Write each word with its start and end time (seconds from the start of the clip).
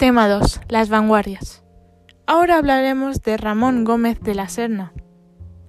Tema 0.00 0.30
2. 0.30 0.62
Las 0.70 0.88
vanguardias. 0.88 1.62
Ahora 2.26 2.56
hablaremos 2.56 3.20
de 3.20 3.36
Ramón 3.36 3.84
Gómez 3.84 4.18
de 4.22 4.34
la 4.34 4.48
Serna, 4.48 4.94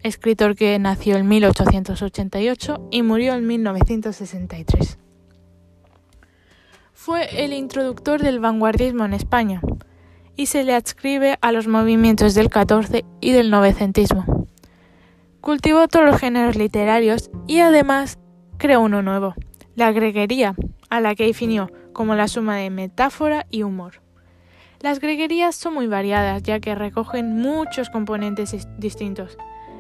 escritor 0.04 0.56
que 0.56 0.80
nació 0.80 1.18
en 1.18 1.28
1888 1.28 2.88
y 2.92 3.04
murió 3.04 3.34
en 3.34 3.46
1963. 3.46 4.98
Fue 6.94 7.44
el 7.44 7.52
introductor 7.52 8.22
del 8.22 8.40
vanguardismo 8.40 9.04
en 9.04 9.12
España 9.12 9.60
y 10.38 10.46
se 10.46 10.64
le 10.64 10.76
adscribe 10.76 11.38
a 11.42 11.52
los 11.52 11.68
movimientos 11.68 12.34
del 12.34 12.50
14 12.50 13.04
y 13.20 13.32
del 13.34 13.50
novecentismo. 13.50 14.48
Cultivó 15.42 15.90
todos 15.90 16.06
los 16.06 16.22
géneros 16.22 16.56
literarios 16.56 17.32
y 17.48 17.60
además 17.60 18.18
creó 18.58 18.80
uno 18.80 19.02
nuevo, 19.02 19.34
la 19.76 19.92
greguería, 19.92 20.56
a 20.90 21.02
la 21.02 21.16
que 21.16 21.26
definió 21.26 21.70
como 21.92 22.16
la 22.16 22.30
suma 22.30 22.56
de 22.56 22.70
metáfora 22.70 23.46
y 23.52 23.64
humor. 23.64 24.02
Las 24.82 25.00
greguerías 25.00 25.56
son 25.56 25.76
muy 25.76 25.86
variadas 25.86 26.42
ya 26.42 26.60
que 26.60 26.74
recogen 26.74 27.36
muchos 27.36 27.92
componentes 27.92 28.68
distintos, 28.80 29.38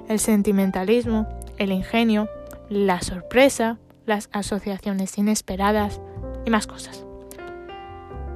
el 0.08 0.20
sentimentalismo, 0.20 1.28
el 1.58 1.72
ingenio, 1.72 2.30
la 2.70 3.02
sorpresa, 3.02 3.80
las 4.06 4.30
asociaciones 4.32 5.18
inesperadas 5.18 6.00
y 6.46 6.52
más 6.52 6.68
cosas. 6.68 7.04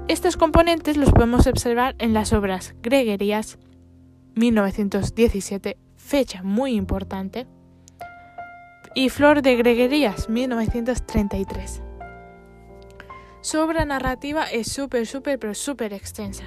Estos 0.07 0.37
componentes 0.37 0.97
los 0.97 1.11
podemos 1.11 1.45
observar 1.45 1.95
en 1.99 2.13
las 2.13 2.33
obras 2.33 2.73
Greguerías 2.81 3.59
1917, 4.33 5.77
fecha 5.95 6.41
muy 6.41 6.73
importante, 6.73 7.45
y 8.95 9.09
Flor 9.09 9.41
de 9.41 9.55
Greguerías 9.55 10.29
1933. 10.29 11.84
Su 13.45 13.59
obra 13.59 13.85
narrativa 13.85 14.45
es 14.45 14.71
súper, 14.71 15.05
súper, 15.05 15.37
pero 15.37 15.53
súper 15.53 15.93
extensa. 15.93 16.45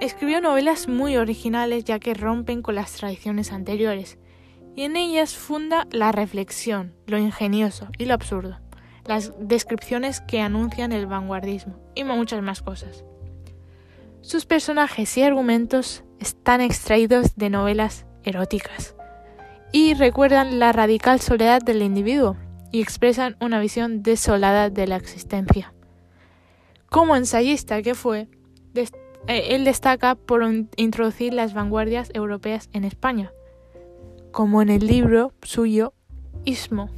Escribió 0.00 0.40
novelas 0.40 0.86
muy 0.86 1.16
originales 1.16 1.82
ya 1.82 1.98
que 1.98 2.14
rompen 2.14 2.62
con 2.62 2.76
las 2.76 2.92
tradiciones 2.92 3.50
anteriores, 3.50 4.16
y 4.76 4.84
en 4.84 4.94
ellas 4.94 5.34
funda 5.34 5.88
la 5.90 6.12
reflexión, 6.12 6.94
lo 7.08 7.18
ingenioso 7.18 7.88
y 7.98 8.04
lo 8.04 8.14
absurdo 8.14 8.60
las 9.04 9.32
descripciones 9.40 10.20
que 10.20 10.40
anuncian 10.40 10.92
el 10.92 11.06
vanguardismo 11.06 11.74
y 11.96 12.04
muchas 12.04 12.40
más 12.42 12.62
cosas. 12.62 13.04
Sus 14.20 14.46
personajes 14.46 15.16
y 15.16 15.24
argumentos 15.24 16.04
están 16.20 16.60
extraídos 16.60 17.34
de 17.34 17.50
novelas 17.50 18.06
eróticas 18.22 18.94
y 19.72 19.94
recuerdan 19.94 20.60
la 20.60 20.70
radical 20.70 21.18
soledad 21.18 21.60
del 21.60 21.82
individuo 21.82 22.36
y 22.70 22.80
expresan 22.82 23.36
una 23.40 23.58
visión 23.58 24.04
desolada 24.04 24.70
de 24.70 24.86
la 24.86 24.94
existencia. 24.94 25.74
Como 26.90 27.14
ensayista 27.14 27.82
que 27.82 27.94
fue, 27.94 28.28
eh, 28.74 28.90
él 29.50 29.64
destaca 29.64 30.16
por 30.16 30.42
introducir 30.76 31.32
las 31.32 31.54
vanguardias 31.54 32.10
europeas 32.14 32.68
en 32.72 32.84
España, 32.84 33.32
como 34.32 34.60
en 34.60 34.70
el 34.70 34.88
libro 34.88 35.32
suyo 35.42 35.94
Ismo. 36.44 36.90